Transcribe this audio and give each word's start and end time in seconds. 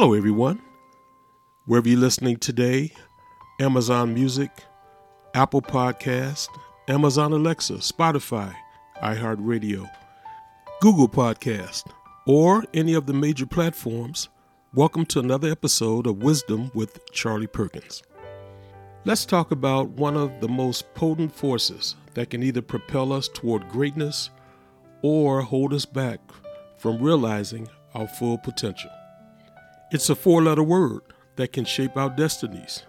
Hello, 0.00 0.14
everyone. 0.14 0.62
Wherever 1.66 1.86
you're 1.86 1.98
listening 1.98 2.38
today, 2.38 2.90
Amazon 3.60 4.14
Music, 4.14 4.50
Apple 5.34 5.60
Podcast, 5.60 6.48
Amazon 6.88 7.34
Alexa, 7.34 7.74
Spotify, 7.74 8.54
iHeartRadio, 9.02 9.86
Google 10.80 11.06
Podcast, 11.06 11.84
or 12.26 12.64
any 12.72 12.94
of 12.94 13.04
the 13.04 13.12
major 13.12 13.44
platforms, 13.44 14.30
welcome 14.72 15.04
to 15.04 15.18
another 15.18 15.50
episode 15.50 16.06
of 16.06 16.22
Wisdom 16.22 16.70
with 16.72 17.04
Charlie 17.12 17.46
Perkins. 17.46 18.02
Let's 19.04 19.26
talk 19.26 19.50
about 19.50 19.90
one 19.90 20.16
of 20.16 20.40
the 20.40 20.48
most 20.48 20.94
potent 20.94 21.34
forces 21.34 21.94
that 22.14 22.30
can 22.30 22.42
either 22.42 22.62
propel 22.62 23.12
us 23.12 23.28
toward 23.28 23.68
greatness 23.68 24.30
or 25.02 25.42
hold 25.42 25.74
us 25.74 25.84
back 25.84 26.20
from 26.78 27.02
realizing 27.02 27.68
our 27.92 28.08
full 28.08 28.38
potential. 28.38 28.90
It's 29.92 30.10
a 30.10 30.14
four 30.14 30.42
letter 30.42 30.62
word 30.62 31.02
that 31.36 31.52
can 31.52 31.64
shape 31.64 31.96
our 31.96 32.10
destinies, 32.10 32.84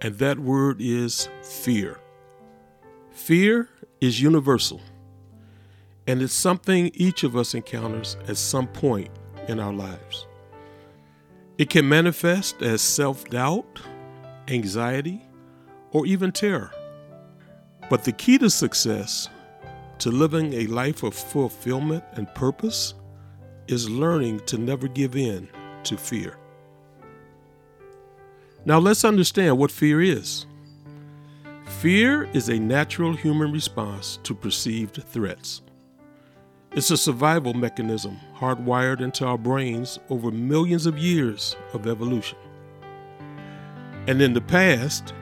and 0.00 0.16
that 0.18 0.38
word 0.38 0.80
is 0.80 1.28
fear. 1.42 2.00
Fear 3.10 3.68
is 4.00 4.20
universal, 4.20 4.80
and 6.06 6.22
it's 6.22 6.32
something 6.32 6.90
each 6.94 7.24
of 7.24 7.36
us 7.36 7.54
encounters 7.54 8.16
at 8.28 8.36
some 8.36 8.66
point 8.68 9.10
in 9.48 9.60
our 9.60 9.72
lives. 9.72 10.26
It 11.58 11.70
can 11.70 11.88
manifest 11.88 12.62
as 12.62 12.80
self 12.80 13.28
doubt 13.28 13.80
anxiety, 14.48 15.22
or 15.92 16.06
even 16.06 16.32
terror. 16.32 16.70
But 17.90 18.04
the 18.04 18.12
key 18.12 18.38
to 18.38 18.50
success, 18.50 19.28
to 19.98 20.10
living 20.10 20.52
a 20.54 20.66
life 20.66 21.02
of 21.02 21.14
fulfillment 21.14 22.04
and 22.12 22.32
purpose, 22.34 22.94
is 23.68 23.88
learning 23.88 24.40
to 24.46 24.58
never 24.58 24.88
give 24.88 25.16
in 25.16 25.48
to 25.84 25.96
fear. 25.96 26.36
Now 28.64 28.78
let's 28.78 29.04
understand 29.04 29.58
what 29.58 29.70
fear 29.70 30.00
is. 30.00 30.46
Fear 31.80 32.24
is 32.32 32.48
a 32.48 32.58
natural 32.58 33.12
human 33.14 33.52
response 33.52 34.18
to 34.22 34.34
perceived 34.34 35.02
threats. 35.02 35.62
It's 36.72 36.90
a 36.90 36.96
survival 36.96 37.54
mechanism 37.54 38.18
hardwired 38.36 39.00
into 39.00 39.26
our 39.26 39.38
brains 39.38 39.98
over 40.10 40.30
millions 40.30 40.86
of 40.86 40.98
years 40.98 41.56
of 41.72 41.86
evolution. 41.86 42.38
And 44.06 44.20
in 44.20 44.32
the 44.32 44.40
past, 44.40 45.14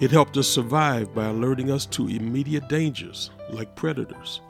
it 0.00 0.10
helped 0.10 0.36
us 0.36 0.48
survive 0.48 1.14
by 1.14 1.26
alerting 1.26 1.70
us 1.70 1.86
to 1.86 2.08
immediate 2.08 2.68
dangers 2.68 3.30
like 3.50 3.76
predators. 3.76 4.40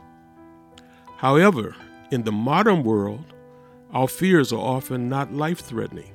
However, 1.16 1.74
in 2.10 2.22
the 2.22 2.32
modern 2.32 2.82
world, 2.82 3.33
our 3.94 4.08
fears 4.08 4.52
are 4.52 4.58
often 4.58 5.08
not 5.08 5.32
life 5.32 5.60
threatening. 5.60 6.10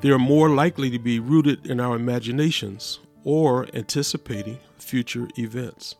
They 0.00 0.10
are 0.10 0.18
more 0.18 0.50
likely 0.50 0.90
to 0.90 0.98
be 0.98 1.20
rooted 1.20 1.66
in 1.66 1.78
our 1.78 1.94
imaginations 1.94 2.98
or 3.22 3.68
anticipating 3.72 4.58
future 4.76 5.28
events. 5.38 5.94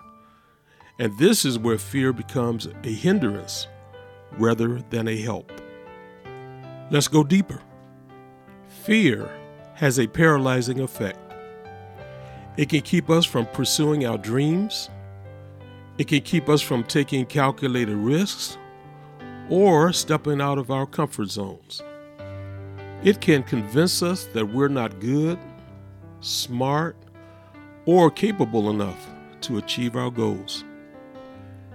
And 0.99 1.17
this 1.19 1.45
is 1.45 1.61
where 1.61 1.79
fear 1.79 2.13
becomes 2.13 2.67
a 2.67 2.89
hindrance 2.89 3.69
rather 4.33 4.83
than 4.91 5.07
a 5.07 5.17
help. 5.17 5.53
Let's 6.91 7.07
go 7.07 7.23
deeper. 7.23 7.61
Fear 8.83 9.31
has 9.75 10.01
a 10.01 10.09
paralyzing 10.09 10.81
effect. 10.81 11.21
It 12.57 12.69
can 12.69 12.81
keep 12.81 13.09
us 13.09 13.25
from 13.25 13.47
pursuing 13.47 14.05
our 14.05 14.19
dreams, 14.19 14.91
it 15.99 16.09
can 16.09 16.23
keep 16.23 16.49
us 16.49 16.61
from 16.61 16.83
taking 16.83 17.27
calculated 17.27 17.95
risks 17.97 18.59
or 19.51 19.93
stepping 19.93 20.41
out 20.41 20.59
of 20.59 20.71
our 20.71 20.87
comfort 20.87 21.31
zones. 21.31 21.83
It 23.05 23.21
can 23.21 23.43
convince 23.43 24.03
us 24.03 24.27
that 24.33 24.47
we're 24.47 24.69
not 24.69 25.01
good, 25.01 25.39
smart, 26.21 26.97
or 27.85 28.11
capable 28.11 28.71
enough 28.71 29.09
to 29.43 29.59
achieve 29.59 29.97
our 29.97 30.11
goals. 30.11 30.65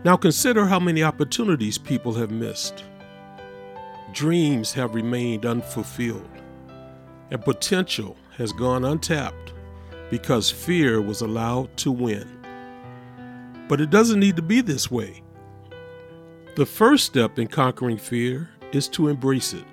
Now 0.06 0.16
consider 0.16 0.66
how 0.66 0.80
many 0.80 1.04
opportunities 1.04 1.78
people 1.78 2.14
have 2.14 2.32
missed. 2.32 2.84
Dreams 4.14 4.74
have 4.74 4.96
remained 4.96 5.46
unfulfilled 5.46 6.30
and 7.30 7.44
potential 7.44 8.16
has 8.38 8.54
gone 8.54 8.86
untapped 8.86 9.54
because 10.10 10.50
fear 10.50 11.02
was 11.02 11.22
allowed 11.22 11.76
to 11.78 11.92
win. 11.92 12.28
But 13.68 13.82
it 13.82 13.90
doesn't 13.90 14.20
need 14.20 14.38
to 14.38 14.42
be 14.42 14.62
this 14.62 14.90
way. 14.90 15.24
The 16.58 16.66
first 16.66 17.06
step 17.06 17.38
in 17.38 17.50
conquering 17.50 18.00
fear 18.00 18.50
is 18.72 18.88
to 18.88 19.10
embrace 19.10 19.54
it. 19.54 19.64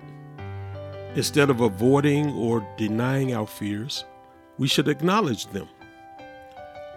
Instead 1.14 1.48
of 1.48 1.62
avoiding 1.62 2.30
or 2.34 2.60
denying 2.76 3.34
our 3.34 3.46
fears, 3.46 4.04
we 4.58 4.68
should 4.68 4.88
acknowledge 4.88 5.46
them. 5.46 5.66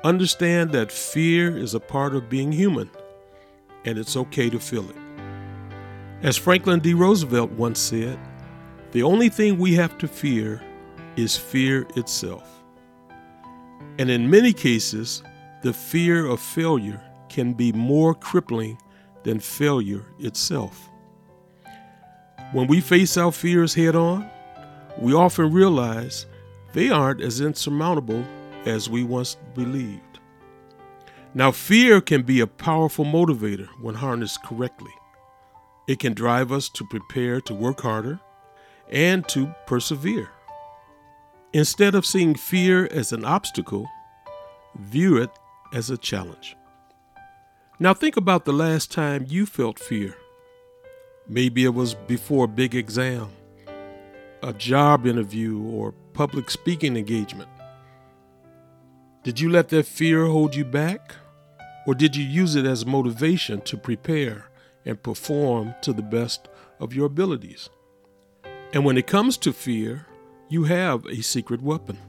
Understand 0.03 0.73
that 0.73 0.91
fear 0.91 1.55
is 1.55 1.73
a 1.73 1.79
part 1.79 2.15
of 2.15 2.27
being 2.27 2.51
human, 2.51 2.89
and 3.85 3.97
it's 3.97 4.17
okay 4.17 4.49
to 4.49 4.59
feel 4.59 4.89
it. 4.89 4.97
As 6.21 6.35
Franklin 6.35 6.81
D. 6.81 6.93
Roosevelt 6.93 7.51
once 7.51 7.79
said, 7.79 8.19
the 8.91 9.03
only 9.03 9.29
thing 9.29 9.57
we 9.57 9.73
have 9.75 9.97
to 9.99 10.07
fear 10.09 10.61
is 11.15 11.37
fear 11.37 11.87
itself. 11.95 12.61
And 13.99 14.09
in 14.09 14.29
many 14.29 14.51
cases, 14.51 15.23
the 15.61 15.71
fear 15.71 16.25
of 16.25 16.41
failure 16.41 17.01
can 17.29 17.53
be 17.53 17.71
more 17.71 18.13
crippling 18.13 18.77
than 19.23 19.39
failure 19.39 20.05
itself. 20.19 20.89
When 22.53 22.67
we 22.67 22.79
face 22.79 23.17
our 23.17 23.31
fears 23.31 23.73
head 23.73 23.95
on, 23.95 24.29
we 24.97 25.13
often 25.13 25.51
realize 25.51 26.25
they 26.73 26.89
aren't 26.89 27.21
as 27.21 27.41
insurmountable 27.41 28.23
as 28.65 28.89
we 28.89 29.03
once 29.03 29.35
believed. 29.53 30.01
Now, 31.33 31.51
fear 31.51 32.01
can 32.01 32.23
be 32.23 32.39
a 32.39 32.47
powerful 32.47 33.05
motivator 33.05 33.67
when 33.81 33.95
harnessed 33.95 34.43
correctly. 34.43 34.93
It 35.87 35.99
can 35.99 36.13
drive 36.13 36.51
us 36.51 36.69
to 36.69 36.85
prepare 36.85 37.41
to 37.41 37.53
work 37.53 37.81
harder 37.81 38.19
and 38.89 39.27
to 39.29 39.53
persevere. 39.65 40.29
Instead 41.53 41.95
of 41.95 42.05
seeing 42.05 42.35
fear 42.35 42.87
as 42.87 43.13
an 43.13 43.23
obstacle, 43.23 43.87
view 44.75 45.17
it 45.17 45.29
as 45.73 45.89
a 45.89 45.97
challenge. 45.97 46.55
Now, 47.79 47.93
think 47.93 48.17
about 48.17 48.45
the 48.45 48.53
last 48.53 48.91
time 48.91 49.27
you 49.29 49.45
felt 49.45 49.77
fear. 49.77 50.15
Maybe 51.27 51.63
it 51.63 51.75
was 51.75 51.93
before 51.93 52.45
a 52.45 52.47
big 52.47 52.73
exam, 52.73 53.29
a 54.41 54.51
job 54.51 55.05
interview, 55.05 55.61
or 55.61 55.91
public 56.13 56.49
speaking 56.49 56.97
engagement. 56.97 57.49
Did 59.23 59.39
you 59.39 59.51
let 59.51 59.69
that 59.69 59.85
fear 59.85 60.25
hold 60.25 60.55
you 60.55 60.65
back? 60.65 61.13
Or 61.85 61.93
did 61.93 62.15
you 62.15 62.23
use 62.25 62.55
it 62.55 62.65
as 62.65 62.85
motivation 62.85 63.61
to 63.61 63.77
prepare 63.77 64.49
and 64.83 65.01
perform 65.01 65.75
to 65.83 65.93
the 65.93 66.01
best 66.01 66.49
of 66.79 66.95
your 66.95 67.05
abilities? 67.05 67.69
And 68.73 68.85
when 68.85 68.97
it 68.97 69.05
comes 69.05 69.37
to 69.37 69.53
fear, 69.53 70.07
you 70.49 70.63
have 70.63 71.05
a 71.05 71.21
secret 71.21 71.61
weapon. 71.61 71.99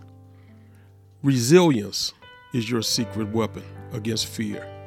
Resilience 1.22 2.14
is 2.54 2.70
your 2.70 2.82
secret 2.82 3.28
weapon 3.32 3.64
against 3.92 4.26
fear. 4.26 4.77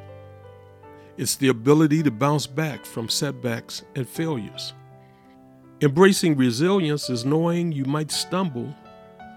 It's 1.18 1.36
the 1.36 1.48
ability 1.48 2.02
to 2.04 2.10
bounce 2.10 2.46
back 2.46 2.86
from 2.86 3.08
setbacks 3.08 3.82
and 3.94 4.08
failures. 4.08 4.72
Embracing 5.82 6.36
resilience 6.36 7.10
is 7.10 7.24
knowing 7.24 7.70
you 7.72 7.84
might 7.84 8.10
stumble, 8.10 8.74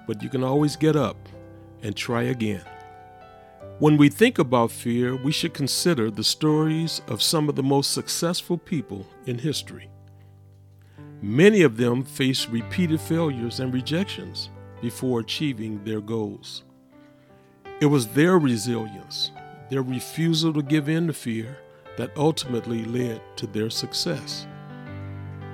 but 0.08 0.24
you 0.24 0.30
can 0.30 0.44
always 0.44 0.76
get 0.76 0.96
up 0.96 1.18
and 1.82 1.96
try 1.96 2.24
again. 2.24 2.64
When 3.80 3.98
we 3.98 4.08
think 4.08 4.40
about 4.40 4.72
fear, 4.72 5.18
we 5.18 5.34
should 5.34 5.54
consider 5.54 6.10
the 6.10 6.24
stories 6.24 7.02
of 7.08 7.22
some 7.22 7.50
of 7.50 7.56
the 7.56 7.64
most 7.64 7.92
successful 7.92 8.58
people 8.58 9.06
in 9.26 9.38
history. 9.38 9.90
Many 11.22 11.62
of 11.62 11.76
them 11.76 12.04
faced 12.04 12.48
repeated 12.50 13.02
failures 13.02 13.60
and 13.60 13.74
rejections 13.74 14.50
before 14.82 15.20
achieving 15.20 15.84
their 15.84 16.00
goals. 16.00 16.64
It 17.82 17.88
was 17.88 18.08
their 18.08 18.40
resilience, 18.40 19.32
their 19.70 19.82
refusal 19.82 20.54
to 20.54 20.62
give 20.62 20.88
in 20.88 21.08
to 21.08 21.14
fear, 21.14 21.58
that 21.98 22.16
ultimately 22.18 22.86
led 22.86 23.22
to 23.38 23.48
their 23.48 23.70
success. 23.70 24.48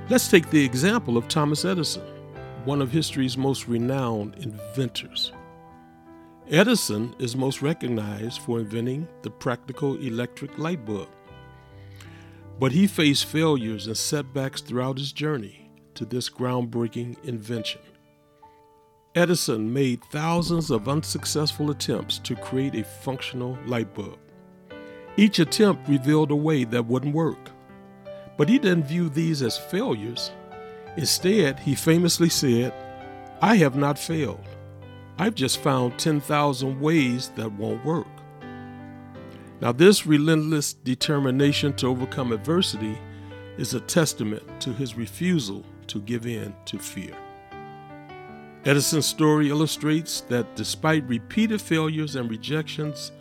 Let's 0.09 0.27
take 0.27 0.49
the 0.49 0.63
example 0.63 1.17
of 1.17 1.27
Thomas 1.27 1.63
Edison, 1.65 2.03
one 2.65 2.81
of 2.81 2.91
history's 2.91 3.37
most 3.37 3.67
renowned 3.67 4.35
inventors. 4.35 5.31
Edison 6.49 7.15
is 7.17 7.35
most 7.35 7.61
recognized 7.61 8.41
for 8.41 8.59
inventing 8.59 9.07
the 9.21 9.29
practical 9.29 9.95
electric 10.01 10.57
light 10.57 10.85
bulb. 10.85 11.07
But 12.59 12.73
he 12.73 12.87
faced 12.87 13.25
failures 13.25 13.87
and 13.87 13.95
setbacks 13.95 14.61
throughout 14.61 14.97
his 14.97 15.13
journey 15.13 15.69
to 15.95 16.05
this 16.05 16.29
groundbreaking 16.29 17.23
invention. 17.23 17.81
Edison 19.15 19.71
made 19.71 20.03
thousands 20.05 20.71
of 20.71 20.87
unsuccessful 20.87 21.71
attempts 21.71 22.17
to 22.19 22.35
create 22.35 22.75
a 22.75 22.83
functional 22.83 23.57
light 23.65 23.93
bulb. 23.93 24.17
Each 25.17 25.39
attempt 25.39 25.89
revealed 25.89 26.31
a 26.31 26.35
way 26.35 26.63
that 26.63 26.85
wouldn't 26.85 27.15
work. 27.15 27.51
But 28.37 28.49
he 28.49 28.57
didn't 28.57 28.85
view 28.85 29.09
these 29.09 29.41
as 29.41 29.57
failures. 29.57 30.31
Instead, 30.97 31.59
he 31.59 31.75
famously 31.75 32.29
said, 32.29 32.73
I 33.41 33.55
have 33.57 33.75
not 33.75 33.99
failed. 33.99 34.45
I've 35.17 35.35
just 35.35 35.59
found 35.59 35.99
10,000 35.99 36.79
ways 36.79 37.29
that 37.35 37.51
won't 37.51 37.85
work. 37.85 38.07
Now, 39.61 39.71
this 39.71 40.07
relentless 40.07 40.73
determination 40.73 41.73
to 41.73 41.87
overcome 41.87 42.31
adversity 42.31 42.97
is 43.57 43.73
a 43.73 43.79
testament 43.81 44.43
to 44.61 44.73
his 44.73 44.95
refusal 44.95 45.63
to 45.87 46.01
give 46.01 46.25
in 46.25 46.55
to 46.65 46.79
fear. 46.79 47.15
Edison's 48.65 49.05
story 49.05 49.49
illustrates 49.49 50.21
that 50.21 50.55
despite 50.55 51.07
repeated 51.07 51.61
failures 51.61 52.15
and 52.15 52.29
rejections, 52.29 53.11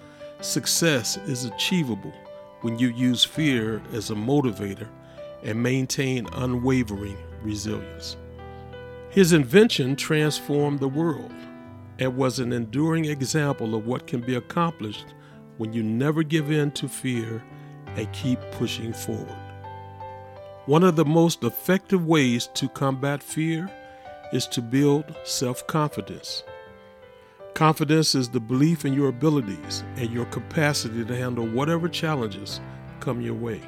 success 0.41 1.17
is 1.27 1.45
achievable 1.45 2.13
when 2.63 2.79
you 2.79 2.89
use 2.89 3.25
fear 3.25 3.83
as 3.93 4.11
a 4.11 4.15
motivator 4.15 4.89
and 5.43 5.63
maintain 5.63 6.27
unwavering 6.35 7.17
resilience. 7.43 8.17
His 9.11 9.33
invention 9.33 9.97
transformed 9.97 10.81
the 10.81 10.89
world 10.89 11.33
and 11.99 12.17
was 12.17 12.39
an 12.39 12.53
enduring 12.53 13.07
example 13.07 13.75
of 13.75 13.87
what 13.87 14.07
can 14.07 14.21
be 14.21 14.35
accomplished 14.37 15.15
when 15.59 15.73
you 15.73 15.83
never 15.83 16.23
give 16.23 16.51
in 16.51 16.71
to 16.73 16.89
fear 16.89 17.43
and 17.97 18.11
keep 18.13 18.39
pushing 18.53 18.93
forward. 18.93 19.37
One 20.67 20.85
of 20.85 20.97
the 20.97 21.05
most 21.05 21.43
effective 21.43 22.07
ways 22.07 22.49
to 22.55 22.69
combat 22.69 23.23
fear 23.23 23.71
is 24.33 24.47
to 24.49 24.63
build 24.63 25.05
self 25.25 25.67
confidence. 25.67 26.45
Confidence 27.55 28.15
is 28.15 28.29
the 28.29 28.41
belief 28.41 28.85
in 28.85 28.95
your 28.95 29.09
abilities 29.09 29.85
and 29.97 30.11
your 30.11 30.25
capacity 30.27 31.05
to 31.05 31.17
handle 31.17 31.47
whatever 31.47 31.89
challenges 31.89 32.61
come 33.01 33.21
your 33.21 33.35
way. 33.35 33.61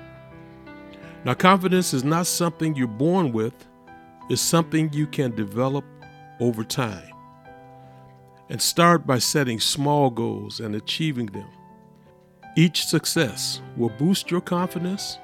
Now, 1.25 1.35
confidence 1.35 1.93
is 1.93 2.05
not 2.05 2.27
something 2.27 2.75
you're 2.75 2.87
born 2.87 3.33
with, 3.33 3.55
it's 4.31 4.41
something 4.41 4.93
you 4.93 5.07
can 5.07 5.35
develop 5.35 5.85
over 6.41 6.65
time. 6.65 7.13
And 8.49 8.61
start 8.61 9.07
by 9.07 9.19
setting 9.19 9.61
small 9.61 10.11
goals 10.11 10.61
and 10.61 10.75
achieving 10.75 11.27
them. 11.27 11.49
Each 12.57 12.85
success 12.87 13.63
will 13.77 13.91
boost 13.91 14.31
your 14.31 14.41
confidence 14.41 15.19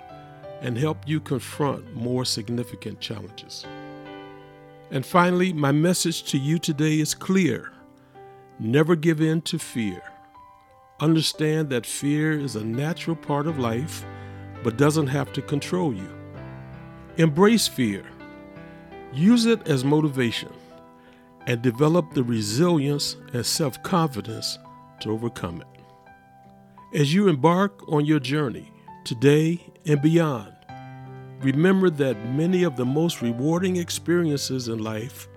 and 0.61 0.77
help 0.77 0.99
you 1.07 1.21
confront 1.21 1.95
more 1.95 2.25
significant 2.25 3.01
challenges. 3.01 3.67
And 4.91 5.05
finally, 5.05 5.53
my 5.53 5.73
message 5.73 6.25
to 6.31 6.39
you 6.39 6.59
today 6.59 7.01
is 7.01 7.15
clear 7.15 7.73
never 8.59 8.97
give 8.97 9.21
in 9.21 9.43
to 9.43 9.59
fear. 9.59 10.03
Understand 11.01 11.71
that 11.71 11.87
fear 11.87 12.33
is 12.33 12.57
a 12.57 12.65
natural 12.65 13.17
part 13.17 13.47
of 13.47 13.59
life, 13.59 14.05
but 14.63 14.77
doesn't 14.77 15.07
have 15.07 15.33
to 15.35 15.43
control 15.43 15.93
you. 15.93 16.09
Embrace 17.17 17.69
fear, 17.69 18.05
use 19.13 19.47
it 19.47 19.67
as 19.69 19.85
motivation, 19.85 20.53
and 21.47 21.63
develop 21.63 22.13
the 22.15 22.23
resilience 22.23 23.17
and 23.33 23.47
self 23.47 23.83
confidence 23.83 24.59
to 25.01 25.11
overcome 25.11 25.61
it. 25.61 26.99
As 26.99 27.15
you 27.15 27.29
embark 27.29 27.87
on 27.89 28.05
your 28.05 28.21
journey 28.21 28.73
today 29.05 29.61
and 29.87 30.03
beyond, 30.03 30.53
Remember 31.41 31.89
that 31.89 32.31
many 32.31 32.65
of 32.65 32.77
the 32.77 32.85
most 32.85 33.23
rewarding 33.23 33.77
experiences 33.77 34.67
in 34.67 34.79
life 34.79 35.29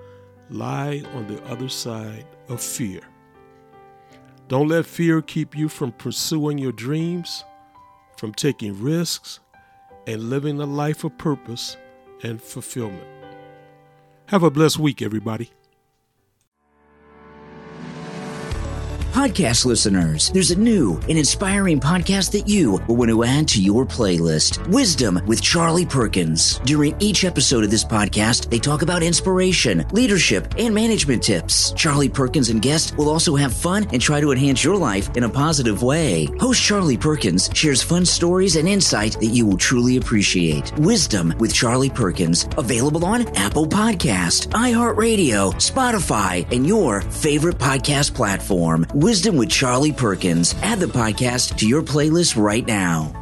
lie 0.51 1.03
on 1.13 1.27
the 1.27 1.43
other 1.45 1.69
side 1.69 2.25
of 2.49 2.61
fear. 2.61 3.01
Don't 4.47 4.67
let 4.67 4.85
fear 4.85 5.21
keep 5.21 5.57
you 5.57 5.69
from 5.69 5.93
pursuing 5.93 6.57
your 6.57 6.73
dreams, 6.73 7.45
from 8.17 8.33
taking 8.33 8.81
risks, 8.81 9.39
and 10.05 10.29
living 10.29 10.59
a 10.59 10.65
life 10.65 11.03
of 11.03 11.17
purpose 11.17 11.77
and 12.23 12.41
fulfillment. 12.41 13.07
Have 14.27 14.43
a 14.43 14.51
blessed 14.51 14.79
week, 14.79 15.01
everybody. 15.01 15.51
Podcast 19.11 19.65
listeners, 19.65 20.29
there's 20.29 20.51
a 20.51 20.55
new 20.57 20.97
and 21.09 21.17
inspiring 21.17 21.81
podcast 21.81 22.31
that 22.31 22.47
you 22.47 22.79
will 22.87 22.95
want 22.95 23.11
to 23.11 23.25
add 23.25 23.45
to 23.49 23.61
your 23.61 23.85
playlist 23.85 24.65
Wisdom 24.69 25.19
with 25.27 25.41
Charlie 25.41 25.85
Perkins. 25.85 26.59
During 26.59 26.95
each 27.01 27.25
episode 27.25 27.65
of 27.65 27.69
this 27.69 27.83
podcast, 27.83 28.49
they 28.49 28.57
talk 28.57 28.83
about 28.83 29.03
inspiration, 29.03 29.85
leadership, 29.91 30.55
and 30.57 30.73
management 30.73 31.21
tips. 31.21 31.73
Charlie 31.73 32.07
Perkins 32.07 32.49
and 32.49 32.61
guests 32.61 32.95
will 32.95 33.09
also 33.09 33.35
have 33.35 33.51
fun 33.53 33.85
and 33.91 34.01
try 34.01 34.21
to 34.21 34.31
enhance 34.31 34.63
your 34.63 34.77
life 34.77 35.13
in 35.17 35.25
a 35.25 35.29
positive 35.29 35.83
way. 35.83 36.29
Host 36.39 36.63
Charlie 36.63 36.97
Perkins 36.97 37.49
shares 37.53 37.83
fun 37.83 38.05
stories 38.05 38.55
and 38.55 38.65
insight 38.67 39.19
that 39.19 39.25
you 39.25 39.45
will 39.45 39.57
truly 39.57 39.97
appreciate. 39.97 40.71
Wisdom 40.79 41.33
with 41.37 41.53
Charlie 41.53 41.89
Perkins, 41.89 42.47
available 42.57 43.03
on 43.03 43.27
Apple 43.35 43.67
Podcast, 43.67 44.47
iHeartRadio, 44.51 45.53
Spotify, 45.55 46.49
and 46.55 46.65
your 46.65 47.01
favorite 47.01 47.57
podcast 47.57 48.15
platform. 48.15 48.85
Wisdom 49.01 49.35
with 49.35 49.49
Charlie 49.49 49.91
Perkins. 49.91 50.53
Add 50.61 50.79
the 50.79 50.85
podcast 50.85 51.57
to 51.57 51.67
your 51.67 51.81
playlist 51.81 52.39
right 52.39 52.63
now. 52.67 53.20